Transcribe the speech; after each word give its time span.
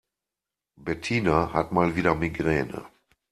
Bettina 0.77 1.53
hat 1.53 1.71
mal 1.71 1.95
wieder 1.95 2.15
Migräne. 2.15 2.87